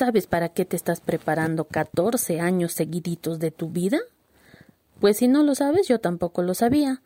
[0.00, 3.98] ¿Sabes para qué te estás preparando 14 años seguiditos de tu vida?
[4.98, 7.02] Pues si no lo sabes, yo tampoco lo sabía,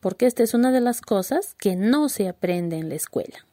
[0.00, 3.45] porque esta es una de las cosas que no se aprende en la escuela.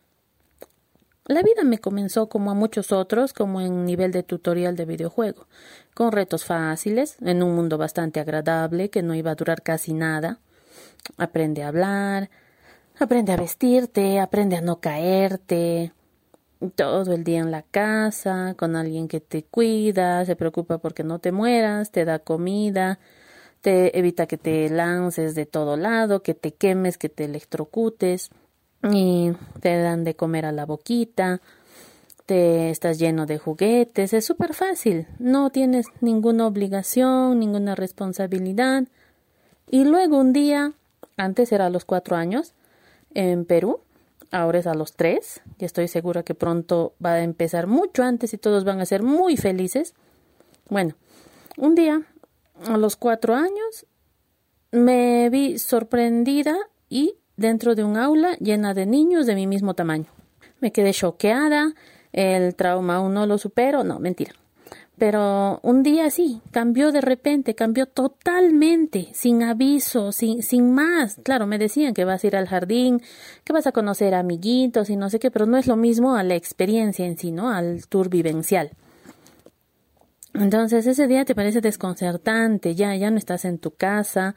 [1.26, 5.48] La vida me comenzó como a muchos otros, como en nivel de tutorial de videojuego,
[5.94, 10.40] con retos fáciles, en un mundo bastante agradable que no iba a durar casi nada.
[11.16, 12.30] Aprende a hablar,
[13.00, 15.94] aprende a vestirte, aprende a no caerte,
[16.76, 21.20] todo el día en la casa, con alguien que te cuida, se preocupa porque no
[21.20, 23.00] te mueras, te da comida,
[23.62, 28.30] te evita que te lances de todo lado, que te quemes, que te electrocutes
[28.92, 31.42] y te dan de comer a la boquita,
[32.26, 38.86] te estás lleno de juguetes, es súper fácil, no tienes ninguna obligación, ninguna responsabilidad.
[39.70, 40.74] Y luego un día,
[41.18, 42.54] antes era a los cuatro años,
[43.14, 43.82] en Perú,
[44.32, 48.34] ahora es a los tres, y estoy segura que pronto va a empezar mucho antes
[48.34, 49.94] y todos van a ser muy felices.
[50.70, 50.96] Bueno,
[51.58, 52.02] un día,
[52.66, 53.86] a los cuatro años,
[54.72, 56.58] me vi sorprendida
[56.90, 60.08] y dentro de un aula llena de niños de mi mismo tamaño.
[60.60, 61.74] Me quedé choqueada,
[62.12, 64.34] el trauma aún no lo supero, no, mentira.
[64.98, 71.20] Pero un día sí, cambió de repente, cambió totalmente, sin aviso, sin, sin más.
[71.24, 73.02] Claro, me decían que vas a ir al jardín,
[73.44, 76.24] que vas a conocer amiguitos y no sé qué, pero no es lo mismo a
[76.24, 77.50] la experiencia en sí, ¿no?
[77.50, 78.72] Al tour vivencial.
[80.36, 84.36] Entonces ese día te parece desconcertante, ya, ya no estás en tu casa,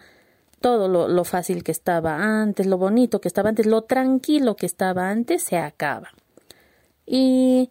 [0.60, 4.66] todo lo, lo fácil que estaba antes, lo bonito que estaba antes, lo tranquilo que
[4.66, 6.10] estaba antes, se acaba.
[7.06, 7.70] Y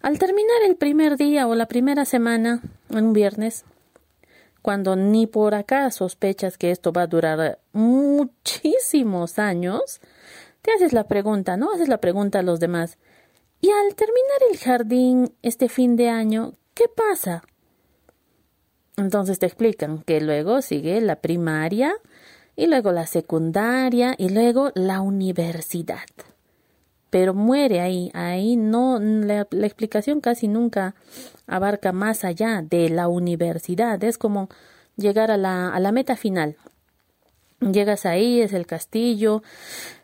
[0.00, 3.64] al terminar el primer día o la primera semana, un viernes,
[4.62, 10.00] cuando ni por acá sospechas que esto va a durar muchísimos años,
[10.62, 11.72] te haces la pregunta, ¿no?
[11.72, 12.98] Haces la pregunta a los demás.
[13.60, 17.44] Y al terminar el jardín este fin de año, ¿qué pasa?
[18.96, 21.94] Entonces te explican que luego sigue la primaria,
[22.56, 26.08] y luego la secundaria y luego la universidad.
[27.10, 30.94] Pero muere ahí, ahí no, la, explicación casi nunca
[31.46, 34.48] abarca más allá de la universidad, es como
[34.96, 36.56] llegar a la, a la meta final.
[37.60, 39.42] Llegas ahí, es el castillo,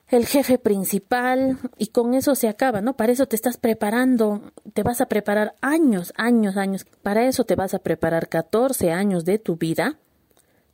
[0.09, 2.97] el jefe principal y con eso se acaba, ¿no?
[2.97, 7.57] Para eso te estás preparando, te vas a preparar años, años, años, para eso te
[7.57, 9.99] vas a preparar 14 años de tu vida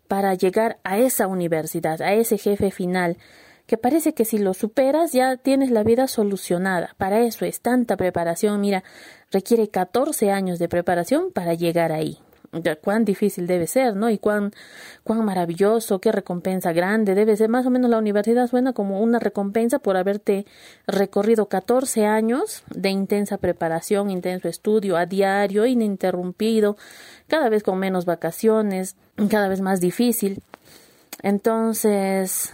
[0.08, 3.18] para llegar a esa universidad, a ese jefe final,
[3.66, 6.94] que parece que si lo superas ya tienes la vida solucionada.
[6.96, 8.82] Para eso es tanta preparación, mira,
[9.30, 12.18] requiere 14 años de preparación para llegar ahí
[12.82, 14.10] cuán difícil debe ser, ¿no?
[14.10, 14.52] Y cuán,
[15.04, 17.48] cuán maravilloso, qué recompensa grande debe ser.
[17.48, 20.46] Más o menos la universidad suena como una recompensa por haberte
[20.86, 26.76] recorrido 14 años de intensa preparación, intenso estudio a diario, ininterrumpido,
[27.26, 28.96] cada vez con menos vacaciones,
[29.30, 30.42] cada vez más difícil.
[31.22, 32.52] Entonces,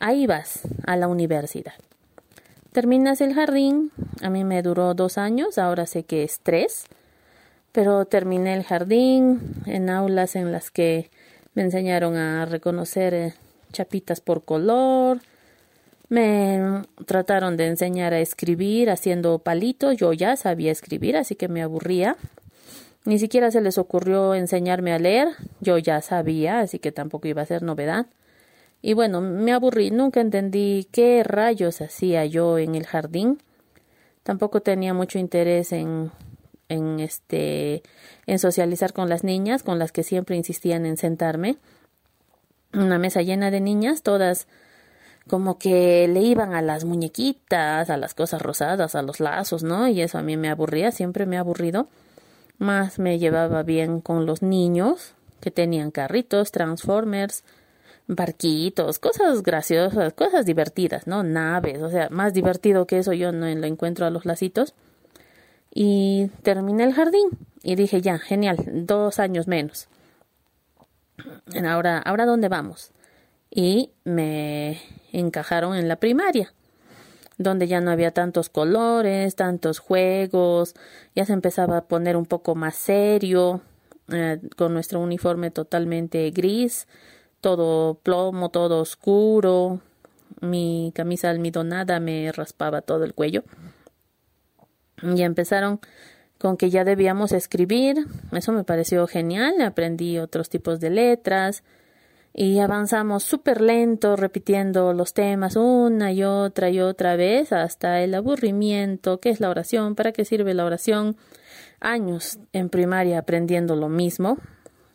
[0.00, 1.74] ahí vas a la universidad.
[2.72, 3.90] Terminas el jardín,
[4.22, 6.86] a mí me duró dos años, ahora sé que es tres
[7.72, 11.10] pero terminé el jardín en aulas en las que
[11.54, 13.34] me enseñaron a reconocer eh,
[13.72, 15.20] chapitas por color.
[16.08, 19.96] Me trataron de enseñar a escribir haciendo palitos.
[19.96, 22.16] Yo ya sabía escribir, así que me aburría.
[23.04, 25.28] Ni siquiera se les ocurrió enseñarme a leer.
[25.60, 28.06] Yo ya sabía, así que tampoco iba a ser novedad.
[28.82, 29.90] Y bueno, me aburrí.
[29.90, 33.38] Nunca entendí qué rayos hacía yo en el jardín.
[34.22, 36.10] Tampoco tenía mucho interés en
[36.72, 37.82] en este
[38.26, 41.56] en socializar con las niñas con las que siempre insistían en sentarme
[42.72, 44.46] una mesa llena de niñas todas
[45.28, 49.86] como que le iban a las muñequitas, a las cosas rosadas, a los lazos, ¿no?
[49.88, 51.88] Y eso a mí me aburría, siempre me ha aburrido.
[52.58, 57.44] Más me llevaba bien con los niños que tenían carritos, transformers,
[58.06, 61.22] barquitos, cosas graciosas, cosas divertidas, ¿no?
[61.22, 64.74] Naves, o sea, más divertido que eso yo no lo encuentro a los lacitos
[65.74, 67.30] y terminé el jardín
[67.62, 69.88] y dije ya, genial, dos años menos.
[71.64, 72.90] Ahora, ahora dónde vamos?
[73.50, 74.80] Y me
[75.12, 76.52] encajaron en la primaria,
[77.38, 80.74] donde ya no había tantos colores, tantos juegos,
[81.14, 83.60] ya se empezaba a poner un poco más serio,
[84.08, 86.86] eh, con nuestro uniforme totalmente gris,
[87.40, 89.80] todo plomo, todo oscuro,
[90.40, 93.44] mi camisa almidonada me raspaba todo el cuello.
[95.02, 95.80] Ya empezaron
[96.38, 98.06] con que ya debíamos escribir.
[98.32, 99.60] Eso me pareció genial.
[99.60, 101.62] Aprendí otros tipos de letras
[102.34, 108.14] y avanzamos súper lento, repitiendo los temas una y otra y otra vez hasta el
[108.14, 109.20] aburrimiento.
[109.20, 109.94] ¿Qué es la oración?
[109.94, 111.16] ¿Para qué sirve la oración?
[111.80, 114.38] Años en primaria aprendiendo lo mismo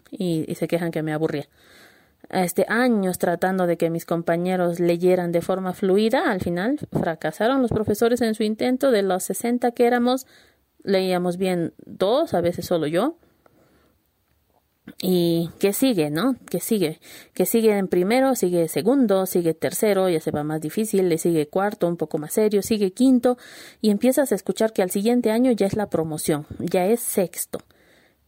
[0.09, 1.47] y, y se quejan que me aburría
[2.29, 7.71] este, años tratando de que mis compañeros leyeran de forma fluida, al final fracasaron los
[7.71, 8.91] profesores en su intento.
[8.91, 10.27] De los 60 que éramos,
[10.83, 13.17] leíamos bien dos, a veces solo yo.
[15.01, 16.35] Y que sigue, ¿no?
[16.49, 16.99] Que sigue,
[17.33, 21.49] que sigue en primero, sigue segundo, sigue tercero, ya se va más difícil, le sigue
[21.49, 23.37] cuarto, un poco más serio, sigue quinto,
[23.81, 27.59] y empiezas a escuchar que al siguiente año ya es la promoción, ya es sexto.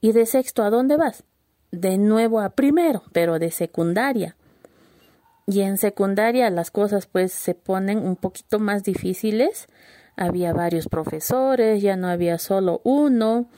[0.02, 1.24] ¿Y de sexto a dónde vas?
[1.72, 4.36] De nuevo a primero, pero de secundaria.
[5.46, 9.68] Y en secundaria las cosas pues se ponen un poquito más difíciles.
[10.16, 13.50] Había varios profesores, ya no había solo uno.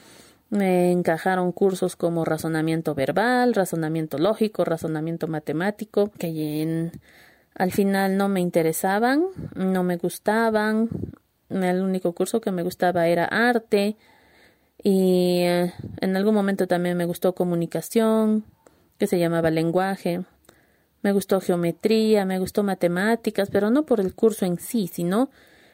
[0.50, 6.92] Me encajaron cursos como razonamiento verbal, razonamiento lógico, razonamiento matemático, que
[7.56, 9.26] al final no me interesaban,
[9.56, 10.90] no me gustaban.
[11.50, 13.98] El único curso que me gustaba era arte,
[14.84, 18.46] y eh, en algún momento también me gustó comunicación,
[18.98, 20.24] que se llamaba lenguaje.
[21.02, 25.30] Me gustó geometría, me gustó matemáticas, pero no por el curso en sí, sino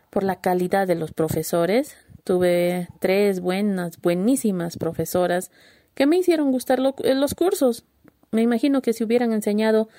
[0.10, 1.96] por la calidad de los profesores.
[2.24, 5.52] Tuve tres buenas, buenísimas profesoras
[5.94, 7.84] que me hicieron gustar eh, los cursos.
[8.32, 9.90] Me imagino que si hubieran enseñado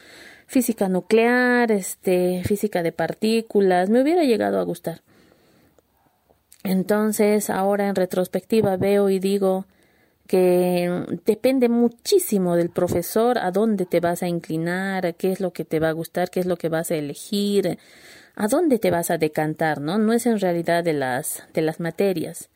[0.47, 5.03] física nuclear, este, física de partículas, me hubiera llegado a gustar.
[6.65, 9.67] Entonces, ahora en retrospectiva veo y digo
[10.29, 15.65] que depende muchísimo del profesor a dónde te vas a inclinar, qué es lo que
[15.65, 17.79] te va a gustar, qué es lo que vas a elegir,
[18.37, 19.97] a dónde te vas a decantar, ¿no?
[19.99, 22.51] No es en realidad de las de las materias.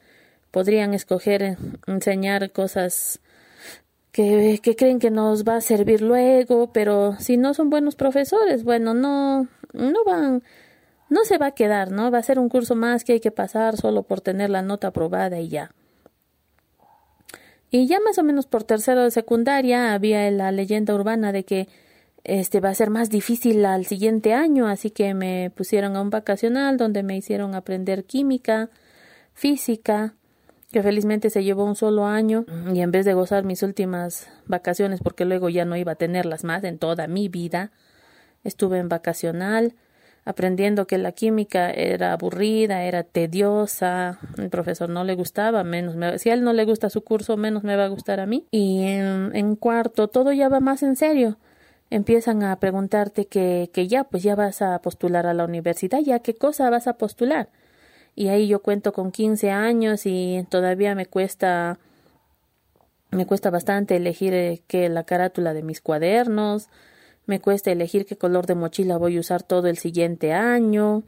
[0.51, 1.57] Podrían escoger
[1.87, 3.21] enseñar cosas
[4.13, 8.65] que, que creen que nos va a servir luego, pero si no son buenos profesores,
[8.65, 10.43] bueno, no no van
[11.13, 12.11] no se va a quedar, ¿no?
[12.11, 14.89] Va a ser un curso más que hay que pasar solo por tener la nota
[14.89, 15.71] aprobada y ya.
[17.71, 21.69] Y ya más o menos por tercero de secundaria había la leyenda urbana de que
[22.25, 26.11] este va a ser más difícil al siguiente año, así que me pusieron a un
[26.11, 28.71] vacacional donde me hicieron aprender química,
[29.35, 30.15] física,
[30.71, 35.01] que felizmente se llevó un solo año y en vez de gozar mis últimas vacaciones
[35.03, 37.73] porque luego ya no iba a tenerlas más en toda mi vida,
[38.45, 39.75] estuve en vacacional
[40.25, 46.19] aprendiendo que la química era aburrida, era tediosa, el profesor no le gustaba, menos me,
[46.19, 48.47] si a él no le gusta su curso, menos me va a gustar a mí.
[48.51, 51.39] Y en, en cuarto todo ya va más en serio.
[51.91, 56.21] Empiezan a preguntarte que, que ya, pues ya vas a postular a la universidad, ya
[56.21, 57.49] qué cosa vas a postular.
[58.15, 61.79] Y ahí yo cuento con 15 años y todavía me cuesta
[63.13, 66.69] me cuesta bastante elegir eh, que la carátula de mis cuadernos,
[67.27, 71.05] me cuesta elegir qué color de mochila voy a usar todo el siguiente año,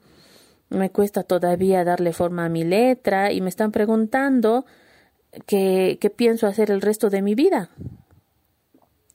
[0.71, 4.65] me cuesta todavía darle forma a mi letra y me están preguntando
[5.47, 7.71] qué, qué pienso hacer el resto de mi vida.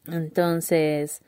[0.07, 1.21] Entonces,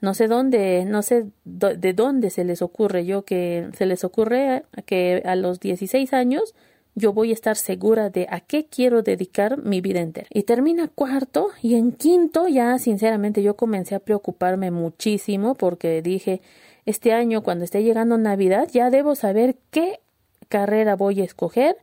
[0.00, 4.64] no sé dónde, no sé de dónde se les ocurre yo que se les ocurre
[4.86, 6.54] que a los 16 años
[6.94, 10.28] yo voy a estar segura de a qué quiero dedicar mi vida entera.
[10.30, 16.40] Y termina cuarto y en quinto ya sinceramente yo comencé a preocuparme muchísimo porque dije,
[16.86, 20.00] este año cuando esté llegando Navidad ya debo saber qué
[20.48, 21.76] carrera voy a escoger,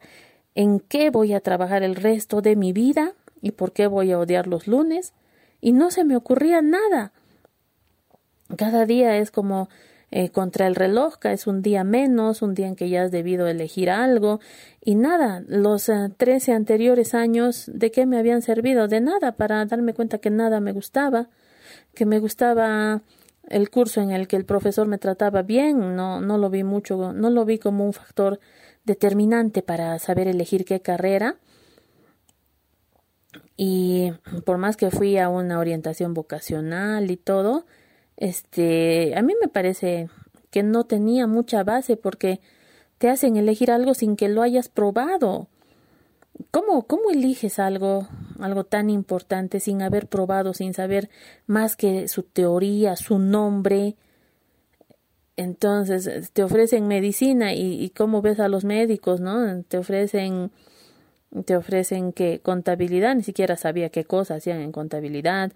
[0.55, 4.19] en qué voy a trabajar el resto de mi vida y por qué voy a
[4.19, 5.13] odiar los lunes.
[5.59, 7.11] Y no se me ocurría nada.
[8.57, 9.69] Cada día es como
[10.13, 13.47] eh, contra el reloj, es un día menos, un día en que ya has debido
[13.47, 14.41] elegir algo.
[14.83, 19.65] Y nada, los eh, trece anteriores años de qué me habían servido, de nada, para
[19.65, 21.29] darme cuenta que nada me gustaba,
[21.93, 23.01] que me gustaba
[23.47, 27.13] el curso en el que el profesor me trataba bien, no, no lo vi mucho,
[27.13, 28.39] no lo vi como un factor
[28.83, 31.37] determinante para saber elegir qué carrera.
[33.55, 34.11] Y
[34.45, 37.65] por más que fui a una orientación vocacional y todo,
[38.21, 40.07] este, a mí me parece
[40.51, 42.39] que no tenía mucha base porque
[42.99, 45.47] te hacen elegir algo sin que lo hayas probado.
[46.51, 48.07] ¿Cómo, cómo eliges algo,
[48.39, 51.09] algo tan importante sin haber probado, sin saber
[51.47, 53.95] más que su teoría, su nombre?
[55.35, 59.63] Entonces, te ofrecen medicina y, y cómo ves a los médicos, ¿no?
[59.63, 60.51] Te ofrecen,
[61.45, 65.53] te ofrecen que contabilidad, ni siquiera sabía qué cosas hacían en contabilidad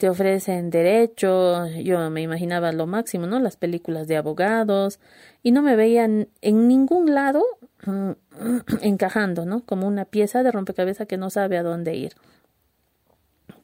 [0.00, 3.38] te ofrecen derecho, yo me imaginaba lo máximo, ¿no?
[3.38, 4.98] Las películas de abogados
[5.42, 7.44] y no me veían en ningún lado
[7.84, 8.12] mm,
[8.80, 9.62] encajando, ¿no?
[9.66, 12.14] Como una pieza de rompecabezas que no sabe a dónde ir.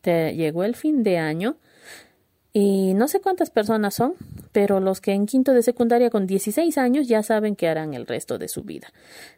[0.02, 1.56] Te llegó el fin de año
[2.52, 4.12] y no sé cuántas personas son,
[4.52, 8.06] pero los que en quinto de secundaria con 16 años ya saben que harán el
[8.06, 8.88] resto de su vida.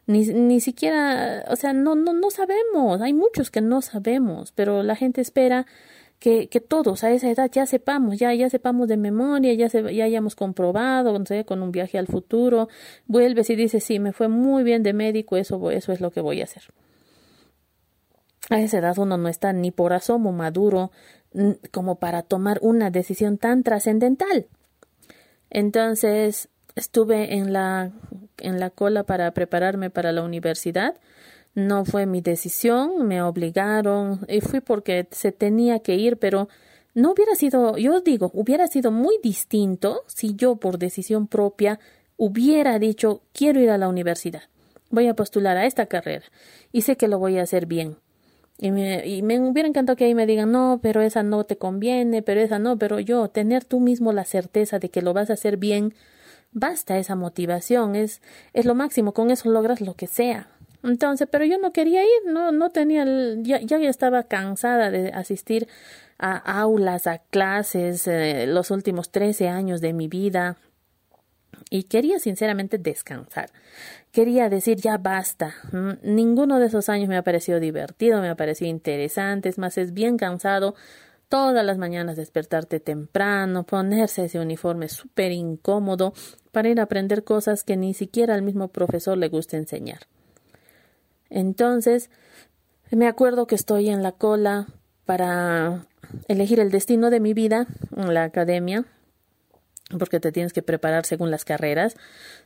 [0.05, 4.83] Ni, ni siquiera, o sea, no, no, no sabemos, hay muchos que no sabemos, pero
[4.83, 5.65] la gente espera
[6.19, 10.03] que, todos a esa edad ya sepamos, ya, ya sepamos de memoria, ya, se, ya
[10.03, 12.67] hayamos comprobado, no sé, con un viaje al futuro,
[13.07, 16.19] vuelves y dices, sí, me fue muy bien de médico, eso, eso es lo que
[16.21, 16.63] voy a hacer.
[18.49, 20.91] A esa edad uno no está ni por asomo maduro
[21.71, 24.47] como para tomar una decisión tan trascendental.
[25.49, 27.91] Entonces estuve en la,
[28.39, 30.95] en la cola para prepararme para la universidad
[31.55, 36.47] no fue mi decisión, me obligaron y fui porque se tenía que ir, pero
[36.93, 41.79] no hubiera sido, yo digo, hubiera sido muy distinto si yo por decisión propia
[42.17, 44.43] hubiera dicho quiero ir a la universidad,
[44.89, 46.25] voy a postular a esta carrera
[46.71, 47.97] y sé que lo voy a hacer bien.
[48.61, 51.57] Y me, y me hubiera encantado que ahí me digan, no, pero esa no te
[51.57, 55.29] conviene, pero esa no, pero yo, tener tú mismo la certeza de que lo vas
[55.29, 55.93] a hacer bien,
[56.51, 60.49] basta esa motivación, es, es lo máximo, con eso logras lo que sea.
[60.83, 63.05] Entonces, pero yo no quería ir, no, no tenía,
[63.41, 65.67] ya, ya estaba cansada de asistir
[66.17, 70.57] a aulas, a clases, eh, los últimos trece años de mi vida.
[71.69, 73.49] Y quería sinceramente descansar.
[74.11, 75.53] Quería decir ya basta.
[76.01, 79.93] Ninguno de esos años me ha parecido divertido, me ha parecido interesante, es más, es
[79.93, 80.75] bien cansado
[81.29, 86.13] todas las mañanas despertarte temprano, ponerse ese uniforme súper incómodo
[86.51, 89.99] para ir a aprender cosas que ni siquiera al mismo profesor le gusta enseñar.
[91.29, 92.09] Entonces,
[92.91, 94.67] me acuerdo que estoy en la cola
[95.05, 95.85] para
[96.27, 98.85] elegir el destino de mi vida en la academia,
[99.97, 101.95] porque te tienes que preparar según las carreras.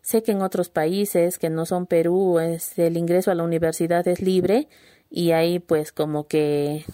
[0.01, 4.21] Sé que en otros países que no son Perú, el ingreso a la universidad es
[4.21, 4.67] libre
[5.09, 6.85] y ahí pues como que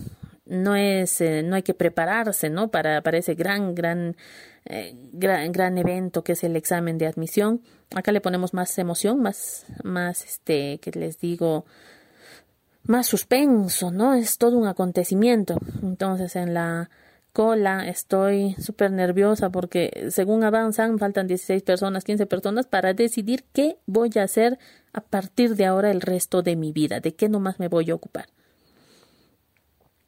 [0.46, 4.18] no es eh, no hay que prepararse no para, para ese gran gran,
[4.66, 7.62] eh, gran gran evento que es el examen de admisión.
[7.96, 11.66] Acá le ponemos más emoción más más este que les digo
[12.84, 15.58] más suspenso no es todo un acontecimiento.
[15.82, 16.90] Entonces en la
[17.34, 23.78] cola estoy súper nerviosa porque según avanzan faltan 16 personas 15 personas para decidir qué
[23.86, 24.58] voy a hacer
[24.94, 27.96] a partir de ahora el resto de mi vida de qué nomás me voy a
[27.96, 28.28] ocupar.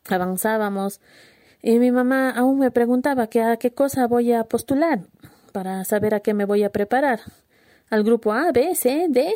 [0.10, 1.00] Avanzábamos
[1.62, 5.02] y mi mamá aún me preguntaba que a qué cosa voy a postular
[5.52, 7.20] para saber a qué me voy a preparar.
[7.90, 9.34] Al grupo A, B, C, D.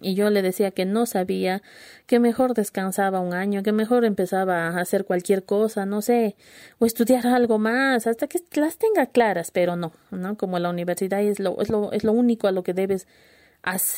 [0.00, 1.62] Y yo le decía que no sabía,
[2.06, 6.36] que mejor descansaba un año, que mejor empezaba a hacer cualquier cosa, no sé,
[6.78, 10.36] o estudiar algo más, hasta que las tenga claras, pero no, ¿no?
[10.36, 13.06] Como la universidad es lo, es lo, es lo único a lo que debes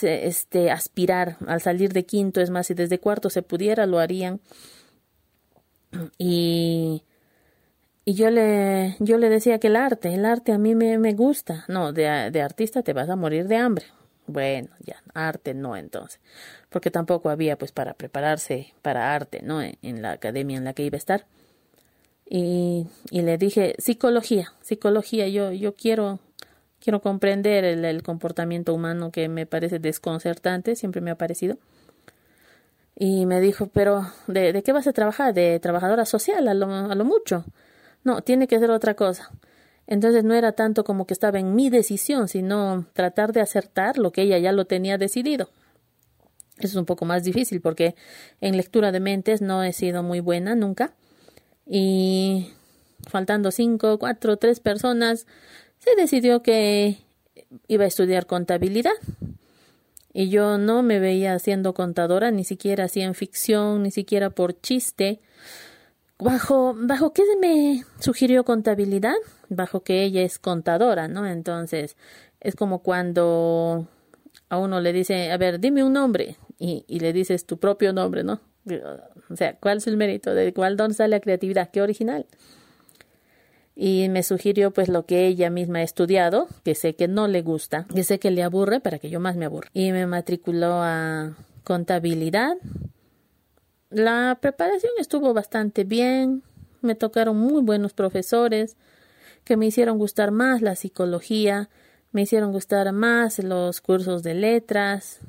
[0.02, 4.40] este, aspirar al salir de quinto, es más, si desde cuarto se pudiera, lo harían
[6.18, 7.02] y,
[8.04, 11.14] y yo le, yo le decía que el arte, el arte a mí me, me
[11.14, 11.64] gusta.
[11.68, 13.86] No, de, de artista te vas a morir de hambre.
[14.28, 16.20] Bueno, ya, arte no entonces,
[16.68, 19.62] porque tampoco había pues para prepararse para arte, ¿no?
[19.62, 21.26] En, la academia en la que iba a estar.
[22.26, 26.18] Y, y le dije, psicología, psicología, yo, yo quiero,
[26.78, 31.56] quiero comprender el, el comportamiento humano que me parece desconcertante, siempre me ha parecido.
[33.00, 35.32] Y me dijo, pero ¿de, ¿de qué vas a trabajar?
[35.32, 37.44] ¿De trabajadora social a lo, a lo mucho?
[38.02, 39.30] No, tiene que ser otra cosa.
[39.86, 44.10] Entonces no era tanto como que estaba en mi decisión, sino tratar de acertar lo
[44.10, 45.48] que ella ya lo tenía decidido.
[46.58, 47.94] Eso es un poco más difícil porque
[48.40, 50.92] en lectura de mentes no he sido muy buena nunca.
[51.66, 52.50] Y
[53.08, 55.28] faltando cinco, cuatro, tres personas,
[55.78, 56.98] se decidió que
[57.68, 58.92] iba a estudiar contabilidad
[60.18, 64.60] y yo no me veía siendo contadora, ni siquiera así en ficción, ni siquiera por
[64.60, 65.20] chiste.
[66.18, 69.14] Bajo, bajo qué me sugirió contabilidad,
[69.48, 71.24] bajo que ella es contadora, ¿no?
[71.24, 71.96] Entonces,
[72.40, 73.86] es como cuando
[74.48, 77.92] a uno le dice, a ver, dime un nombre, y, y le dices tu propio
[77.92, 78.40] nombre, ¿no?
[79.30, 80.34] O sea, ¿cuál es el mérito?
[80.34, 81.70] ¿De cuál dónde sale la creatividad?
[81.70, 82.26] ¿Qué original?
[83.80, 87.42] Y me sugirió pues lo que ella misma ha estudiado, que sé que no le
[87.42, 89.70] gusta, que sé que le aburre para que yo más me aburra.
[89.72, 92.56] Y me matriculó a contabilidad.
[93.88, 96.42] La preparación estuvo bastante bien,
[96.80, 98.76] me tocaron muy buenos profesores
[99.44, 101.70] que me hicieron gustar más la psicología,
[102.10, 105.20] me hicieron gustar más los cursos de letras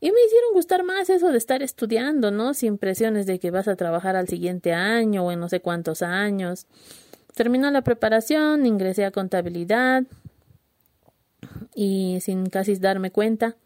[0.00, 2.52] Y me hicieron gustar más eso de estar estudiando, ¿no?
[2.52, 6.02] Sin presiones de que vas a trabajar al siguiente año o en no sé cuántos
[6.02, 6.66] años.
[7.34, 10.04] Terminó la preparación, ingresé a contabilidad
[11.74, 13.56] y sin casi darme cuenta.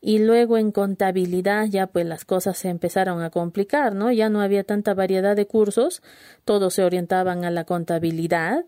[0.00, 4.10] Y luego en contabilidad ya pues las cosas se empezaron a complicar, ¿no?
[4.10, 6.02] Ya no había tanta variedad de cursos,
[6.44, 8.64] todos se orientaban a la contabilidad,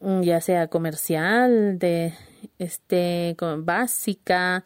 [0.00, 2.14] ya sea comercial, de
[2.58, 4.62] este básica,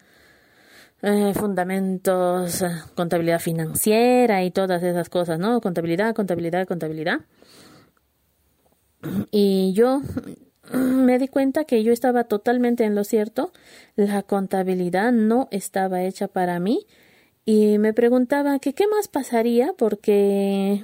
[1.01, 5.59] eh, fundamentos, eh, contabilidad financiera y todas esas cosas, ¿no?
[5.61, 7.21] Contabilidad, contabilidad, contabilidad.
[9.31, 10.01] Y yo
[10.73, 13.51] me di cuenta que yo estaba totalmente en lo cierto.
[13.95, 16.85] La contabilidad no estaba hecha para mí.
[17.45, 20.83] Y me preguntaba que qué más pasaría porque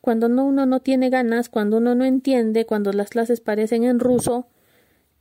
[0.00, 3.98] cuando no, uno no tiene ganas, cuando uno no entiende, cuando las clases parecen en
[3.98, 4.46] ruso,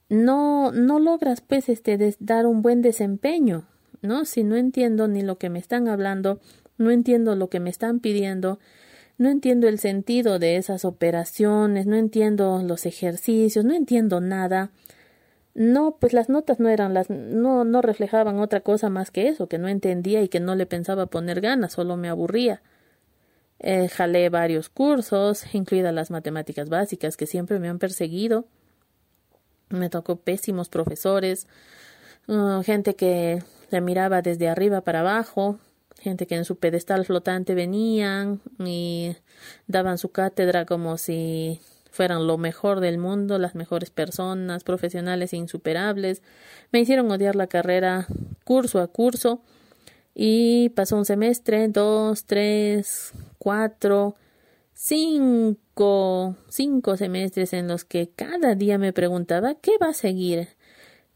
[0.10, 3.66] no, no logras pues este dar un buen desempeño.
[4.02, 4.26] ¿no?
[4.26, 6.40] Si no entiendo ni lo que me están hablando,
[6.78, 8.60] no entiendo lo que me están pidiendo,
[9.18, 14.72] no entiendo el sentido de esas operaciones, no entiendo los ejercicios, no entiendo nada.
[15.56, 19.48] No, pues las notas no eran las no no reflejaban otra cosa más que eso,
[19.48, 22.62] que no entendía y que no le pensaba poner ganas, solo me aburría.
[23.60, 28.46] Eh, jalé varios cursos, incluidas las matemáticas básicas que siempre me han perseguido.
[29.70, 31.48] Me tocó pésimos profesores,
[32.28, 35.60] uh, gente que se miraba desde arriba para abajo,
[36.08, 39.14] gente que en su pedestal flotante venían y
[39.68, 41.60] daban su cátedra como si
[41.92, 46.22] fueran lo mejor del mundo, las mejores personas, profesionales insuperables.
[46.72, 48.08] Me hicieron odiar la carrera
[48.46, 49.42] curso a curso
[50.16, 54.16] y pasó un semestre, dos, tres, cuatro,
[54.74, 60.48] cinco, cinco semestres en los que cada día me preguntaba ¿qué va a seguir?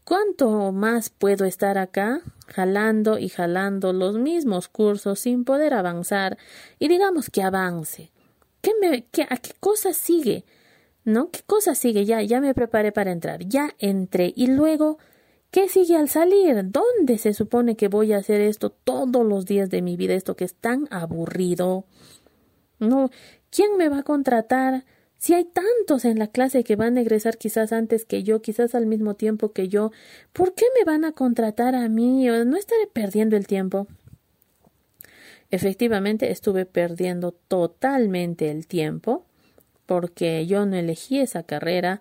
[0.04, 6.38] ¿Cuánto más puedo estar acá jalando y jalando los mismos cursos sin poder avanzar?
[6.80, 8.10] Y digamos que avance.
[8.60, 10.44] ¿Qué me, ¿A qué cosa sigue?
[11.04, 11.30] ¿No?
[11.30, 12.04] ¿Qué cosa sigue?
[12.04, 13.44] Ya, ya me preparé para entrar.
[13.46, 14.32] Ya entré.
[14.34, 14.98] Y luego,
[15.52, 16.70] ¿qué sigue al salir?
[16.70, 20.14] ¿Dónde se supone que voy a hacer esto todos los días de mi vida?
[20.14, 21.84] Esto que es tan aburrido.
[22.80, 23.10] No,
[23.50, 24.84] ¿quién me va a contratar?
[25.22, 28.74] Si hay tantos en la clase que van a egresar quizás antes que yo, quizás
[28.74, 29.92] al mismo tiempo que yo,
[30.32, 32.26] ¿por qué me van a contratar a mí?
[32.26, 33.86] ¿No estaré perdiendo el tiempo?
[35.52, 39.24] Efectivamente, estuve perdiendo totalmente el tiempo
[39.86, 42.00] porque yo no elegí esa carrera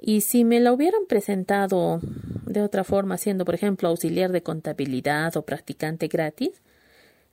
[0.00, 2.00] y si me la hubieran presentado
[2.46, 6.60] de otra forma, siendo por ejemplo auxiliar de contabilidad o practicante gratis,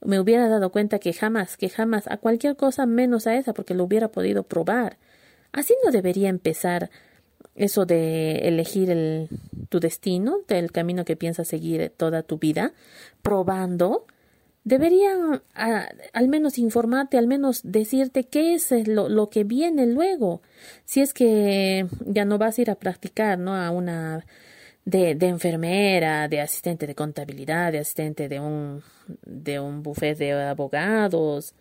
[0.01, 3.73] me hubiera dado cuenta que jamás, que jamás, a cualquier cosa menos a esa, porque
[3.73, 4.97] lo hubiera podido probar.
[5.51, 6.89] Así no debería empezar
[7.55, 9.29] eso de elegir el,
[9.69, 12.73] tu destino, del camino que piensas seguir toda tu vida,
[13.21, 14.05] probando.
[14.63, 20.41] Deberían al menos informarte, al menos decirte qué es lo, lo, que viene luego.
[20.86, 23.55] Si es que ya no vas a ir a practicar, ¿no?
[23.55, 24.25] A una
[24.83, 28.83] de, de enfermera, de asistente de contabilidad, de asistente de un,
[29.25, 31.55] de un buffet de abogados.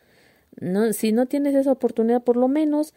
[0.61, 2.93] No, si no tienes esa oportunidad, por lo menos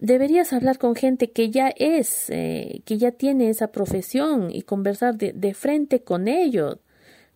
[0.00, 5.16] deberías hablar con gente que ya es, eh, que ya tiene esa profesión y conversar
[5.16, 6.78] de, frente con ellos.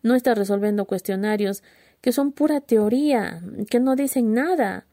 [0.01, 1.63] No estar resolviendo cuestionarios
[2.01, 4.85] que son pura teoría, que no dicen nada.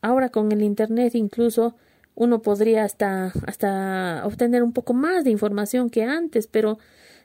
[0.00, 1.76] Ahora con el Internet incluso
[2.14, 6.78] uno podría hasta, hasta obtener un poco más de información que antes, pero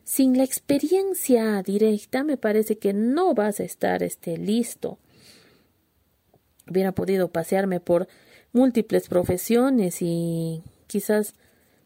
[0.04, 5.00] sin la experiencia directa me parece que no vas a estar este, listo.
[6.70, 8.08] Hubiera podido pasearme por
[8.54, 11.34] múltiples profesiones y quizás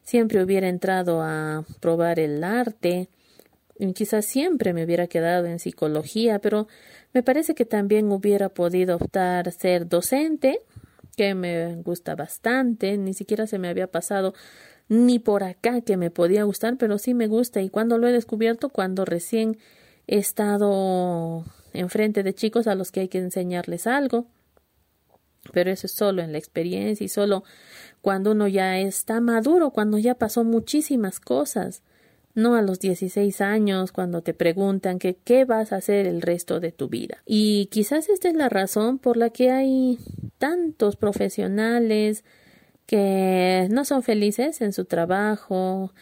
[0.04, 3.10] siempre hubiera entrado a probar el arte,
[3.96, 6.68] quizás siempre me hubiera quedado en psicología, pero
[7.14, 10.62] me parece que también hubiera podido optar ser docente,
[11.16, 14.34] que me gusta bastante, ni siquiera se me había pasado
[14.90, 17.62] ni por acá que me podía gustar, pero sí me gusta.
[17.62, 19.58] Y cuando lo he descubierto, cuando recién
[20.06, 24.28] he estado enfrente de chicos a los que hay que enseñarles algo
[25.52, 27.44] pero eso es solo en la experiencia y solo
[28.02, 31.84] cuando uno ya está maduro, cuando ya pasó muchísimas cosas,
[32.36, 36.60] no a los 16 años cuando te preguntan que qué vas a hacer el resto
[36.60, 37.24] de tu vida.
[37.26, 39.98] Y quizás esta es la razón por la que hay
[40.38, 42.24] tantos profesionales
[42.86, 45.94] que no son felices en su trabajo,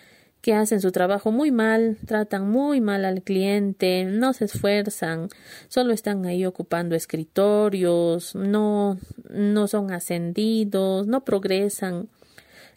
[0.46, 5.30] que hacen su trabajo muy mal, tratan muy mal al cliente, no se esfuerzan,
[5.70, 12.10] solo están ahí ocupando escritorios, no, no son ascendidos, no progresan.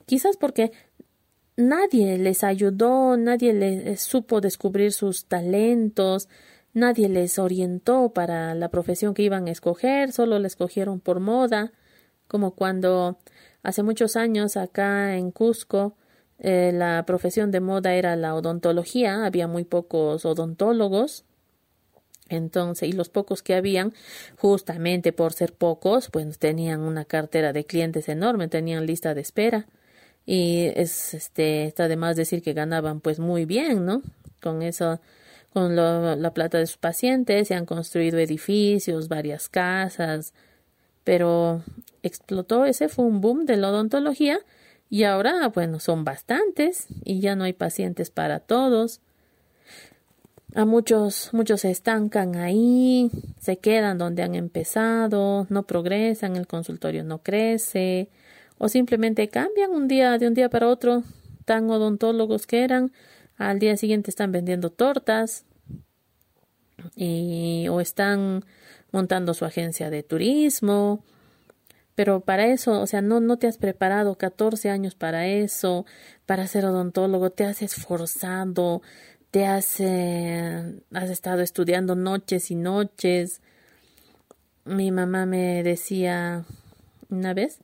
[0.07, 0.73] Quizás porque
[1.59, 6.31] nadie les ayudó, nadie les supo descubrir sus talentos,
[6.73, 11.73] nadie les orientó para la profesión que iban a escoger, solo la escogieron por moda,
[12.29, 13.19] como cuando
[13.63, 15.98] hace muchos años acá en Cusco
[16.39, 21.25] eh, la profesión de moda era la odontología, había muy pocos odontólogos,
[22.29, 23.95] entonces, y los pocos que habían,
[24.37, 29.67] justamente por ser pocos, pues tenían una cartera de clientes enorme, tenían lista de espera.
[30.27, 34.03] Y es, este, está de más decir que ganaban pues muy bien, ¿no?
[34.43, 35.01] Con eso,
[35.53, 40.35] con la plata de sus pacientes, se han construido edificios, varias casas,
[41.05, 41.63] pero
[42.03, 44.39] explotó, ese fue un boom de la odontología
[44.91, 49.01] y ahora, bueno, son bastantes y ya no hay pacientes para todos.
[50.55, 57.05] A muchos, muchos se estancan ahí, se quedan donde han empezado, no progresan, el consultorio
[57.05, 58.09] no crece,
[58.57, 61.03] o simplemente cambian un día de un día para otro,
[61.45, 62.93] tan odontólogos que eran,
[63.37, 65.45] al día siguiente están vendiendo tortas
[66.97, 68.45] y, o están
[68.91, 71.05] montando su agencia de turismo
[71.99, 75.85] pero para eso, o sea, no, no te has preparado 14 años para eso,
[76.27, 78.83] para ser odontólogo, te has esforzado,
[79.33, 83.41] te has, has estado estudiando noches y noches.
[84.65, 86.45] Mi mamá me decía
[87.09, 87.59] una vez,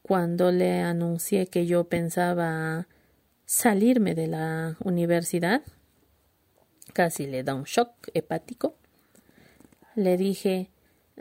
[0.00, 2.88] cuando le anuncié que yo pensaba
[3.44, 5.60] salirme de la universidad,
[6.94, 8.76] casi le da un shock hepático,
[9.94, 10.70] le dije,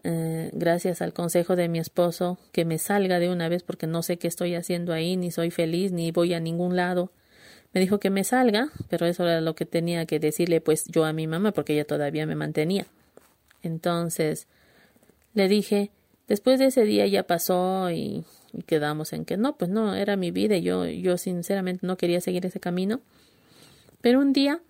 [0.04, 4.04] eh, gracias al consejo de mi esposo, que me salga de una vez porque no
[4.04, 7.12] sé qué estoy haciendo ahí, ni soy feliz, ni voy a ningún lado.
[7.74, 11.06] Me dijo que me salga, pero eso era lo que tenía que decirle pues yo
[11.06, 12.88] a mi mamá porque ella todavía me mantenía.
[13.64, 14.48] Entonces
[15.34, 15.92] le dije,
[16.28, 18.26] después de ese día ya pasó y,
[18.66, 22.22] quedamos en que no, pues no, era mi vida y yo, yo sinceramente no quería
[22.22, 23.02] seguir ese camino.
[24.02, 24.62] Pero un día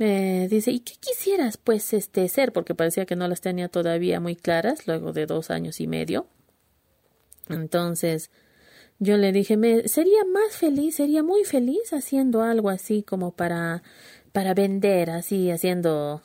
[0.00, 2.54] me dice, ¿y qué quisieras pues este ser?
[2.54, 6.26] Porque parecía que no las tenía todavía muy claras, luego de dos años y medio.
[7.50, 8.30] Entonces,
[8.98, 13.82] yo le dije, me sería más feliz, sería muy feliz haciendo algo así como para
[14.32, 16.22] para vender, así haciendo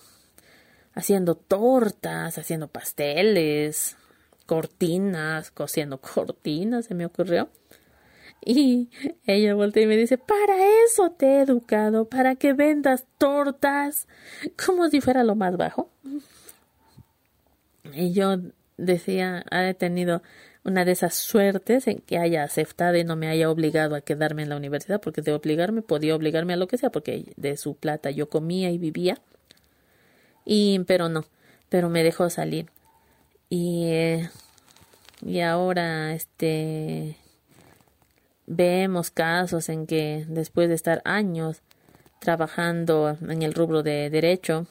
[0.93, 3.97] haciendo tortas, haciendo pasteles,
[4.45, 7.49] cortinas, cosiendo cortinas, se me ocurrió.
[8.47, 8.89] Y
[9.25, 14.07] ella voltea y me dice, para eso te he educado, para que vendas tortas,
[14.63, 15.89] como si fuera lo más bajo.
[17.93, 18.37] Y yo
[18.77, 20.21] decía, ha tenido
[20.63, 24.41] una de esas suertes en que haya aceptado y no me haya obligado a quedarme
[24.41, 27.75] en la universidad, porque de obligarme podía obligarme a lo que sea, porque de su
[27.75, 29.19] plata yo comía y vivía.
[30.43, 31.25] Y, pero no,
[31.69, 32.71] pero me dejó salir.
[33.47, 34.29] Y, eh,
[35.23, 37.17] y ahora, este,
[38.47, 41.61] Vemos casos en que después de estar años
[42.19, 44.67] trabajando en el rubro de derecho,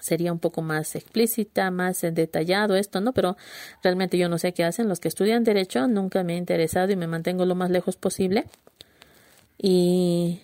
[0.00, 3.12] sería un poco más explícita, más detallado esto, ¿no?
[3.12, 3.36] Pero
[3.82, 6.96] realmente yo no sé qué hacen los que estudian derecho, nunca me ha interesado y
[6.96, 8.44] me mantengo lo más lejos posible.
[9.56, 10.42] Y,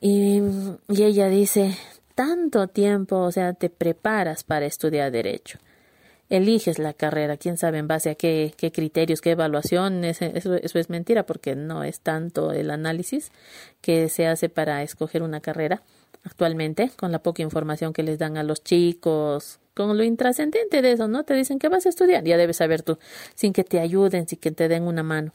[0.00, 0.40] y,
[0.88, 1.76] y ella dice,
[2.14, 5.58] tanto tiempo, o sea, te preparas para estudiar derecho
[6.28, 10.78] eliges la carrera, quién sabe en base a qué, qué criterios, qué evaluaciones, eso, eso
[10.78, 13.32] es mentira porque no es tanto el análisis
[13.80, 15.82] que se hace para escoger una carrera
[16.24, 20.92] actualmente, con la poca información que les dan a los chicos, con lo intrascendente de
[20.92, 21.24] eso, ¿no?
[21.24, 22.98] Te dicen que vas a estudiar, ya debes saber tú,
[23.34, 25.32] sin que te ayuden, sin que te den una mano.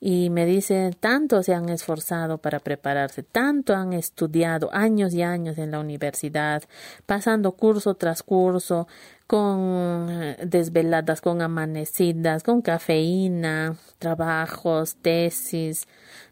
[0.00, 5.58] Y me dice, tanto se han esforzado para prepararse, tanto han estudiado años y años
[5.58, 6.62] en la universidad,
[7.04, 8.86] pasando curso tras curso,
[9.26, 15.88] con eh, desveladas, con amanecidas, con cafeína, trabajos, tesis,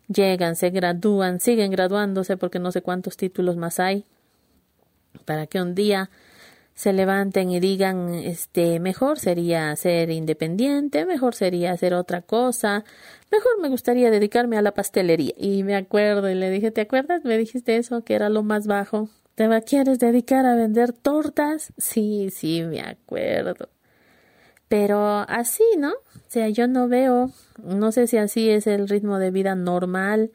[0.09, 4.05] llegan, se gradúan, siguen graduándose porque no sé cuántos títulos más hay,
[5.25, 6.09] para que un día
[6.77, 12.85] se levanten y digan, este, mejor sería ser independiente, mejor sería hacer otra cosa,
[13.33, 15.33] mejor me gustaría dedicarme a la pastelería.
[15.39, 17.25] Y me acuerdo y le dije, ¿te acuerdas?
[17.25, 19.09] Me dijiste eso, que era lo más bajo.
[19.35, 21.73] ¿Te quieres dedicar a vender tortas?
[21.79, 23.71] Sí, sí, me acuerdo.
[24.69, 25.93] Pero así, ¿no?
[25.93, 27.31] O sea, yo no veo,
[27.63, 30.31] no sé si así es el ritmo de vida normal.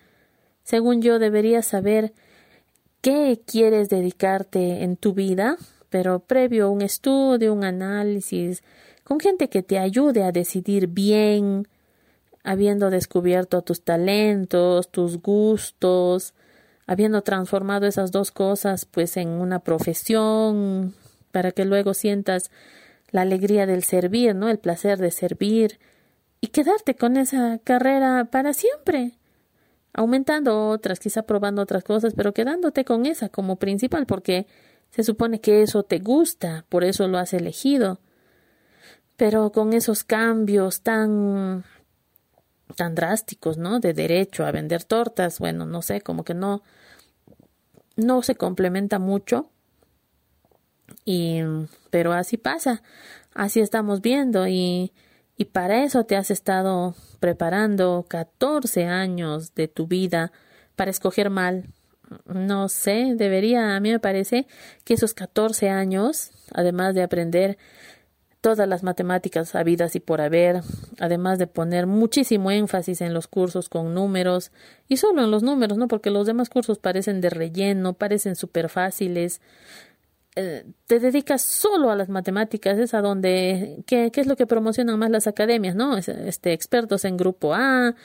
[0.64, 2.14] Según yo, deberías saber
[3.02, 5.58] qué quieres dedicarte en tu vida,
[5.92, 8.64] pero previo un estudio, un análisis,
[9.04, 11.68] con gente que te ayude a decidir bien,
[12.44, 16.34] habiendo descubierto tus talentos, tus gustos,
[16.88, 20.96] habiendo transformado esas dos cosas pues en una profesión
[21.32, 22.52] para que luego sientas
[23.12, 24.48] la alegría del servir, ¿no?
[24.48, 25.78] El placer de servir
[26.40, 29.18] y quedarte con esa carrera para siempre.
[29.94, 34.48] aumentando otras, quizá probando otras cosas, pero quedándote con esa como principal porque
[34.92, 38.00] se supone que eso te gusta, por eso lo has elegido.
[39.18, 41.64] Pero con esos cambios tan
[42.76, 43.80] tan drásticos, ¿no?
[43.80, 46.62] De derecho a vender tortas, bueno, no sé, como que no
[47.96, 49.50] no se complementa mucho.
[51.06, 51.40] Y
[51.90, 52.84] pero así pasa.
[53.34, 54.94] Así estamos viendo y
[55.38, 60.32] y para eso te has estado preparando 14 años de tu vida
[60.76, 61.66] para escoger mal.
[62.26, 64.48] No sé, debería, a mí me parece
[64.84, 67.58] que esos 14 años, además de aprender
[68.42, 70.62] todas las matemáticas habidas y por haber,
[71.00, 74.52] además de poner muchísimo énfasis en los cursos con números,
[74.88, 75.88] y solo en los números, ¿no?
[75.88, 79.42] Porque los demás cursos parecen de relleno, parecen súper fáciles.
[80.36, 84.48] Eh, te dedicas solo a las matemáticas, es a donde, ¿qué, ¿qué, es lo que
[84.48, 85.98] promocionan más las academias, ¿no?
[85.98, 87.96] Este, expertos en grupo A,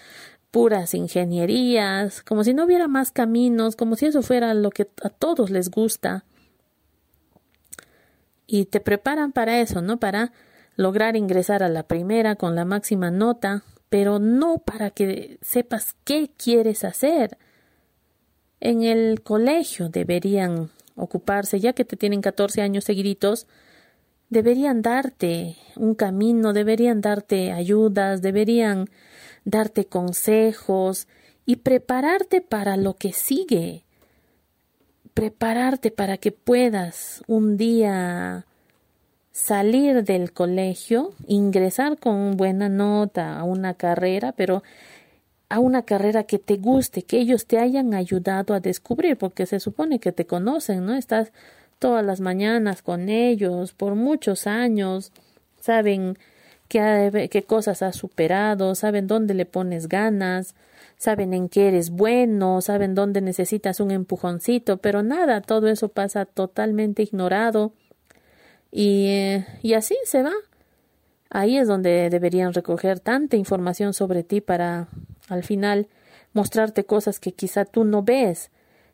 [0.56, 5.10] puras ingenierías, como si no hubiera más caminos, como si eso fuera lo que a
[5.10, 6.24] todos les gusta
[8.46, 9.98] y te preparan para eso, ¿no?
[9.98, 10.32] Para
[10.74, 16.30] lograr ingresar a la primera con la máxima nota, pero no para que sepas qué
[16.38, 17.36] quieres hacer.
[18.58, 23.46] En el colegio deberían ocuparse, ya que te tienen 14 años seguiditos,
[24.30, 28.88] deberían darte un camino, deberían darte ayudas, deberían
[29.46, 31.08] darte consejos
[31.46, 33.86] y prepararte para lo que sigue
[35.16, 38.44] prepararte para que puedas un día
[39.32, 44.62] salir del colegio, ingresar con buena nota a una carrera, pero
[45.48, 49.58] a una carrera que te guste, que ellos te hayan ayudado a descubrir, porque se
[49.58, 50.94] supone que te conocen, ¿no?
[50.94, 51.32] Estás
[51.78, 55.12] todas las mañanas con ellos por muchos años,
[55.58, 56.18] saben
[56.68, 60.54] qué, qué cosas has superado, saben dónde le pones ganas,
[60.96, 66.24] saben en qué eres bueno, saben dónde necesitas un empujoncito, pero nada, todo eso pasa
[66.24, 67.72] totalmente ignorado
[68.70, 70.32] y, y así se va.
[71.28, 74.88] Ahí es donde deberían recoger tanta información sobre ti para
[75.28, 75.88] al final
[76.32, 78.50] mostrarte cosas que quizá tú no ves,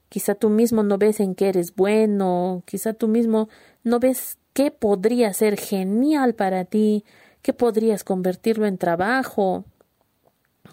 [0.08, 3.48] quizá tú mismo no ves en qué eres bueno, quizá tú mismo
[3.84, 7.04] no ves qué podría ser genial para ti,
[7.42, 9.64] qué podrías convertirlo en trabajo,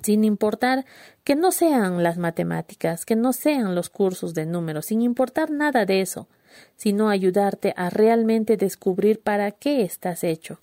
[0.01, 0.85] sin importar
[1.23, 5.85] que no sean las matemáticas, que no sean los cursos de números, sin importar nada
[5.85, 6.27] de eso,
[6.75, 10.59] sino ayudarte a realmente descubrir para qué estás hecho.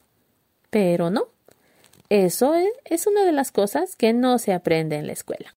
[0.70, 1.28] Pero no,
[2.08, 5.54] eso es una de las cosas que no se aprende en la escuela.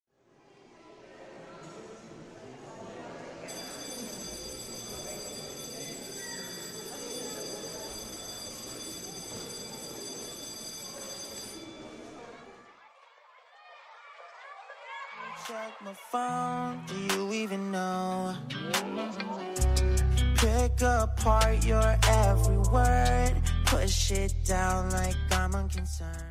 [15.83, 16.81] My phone.
[16.87, 18.35] Do you even know?
[20.35, 23.33] Pick apart your every word.
[23.65, 26.28] Push it down like I'm unconcerned.